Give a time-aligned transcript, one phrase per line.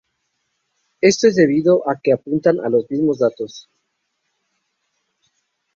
[1.01, 3.69] Esto es debido a que apuntan a los mismos datos.